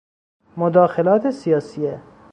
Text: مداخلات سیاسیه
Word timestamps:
مداخلات 0.57 1.31
سیاسیه 1.31 2.01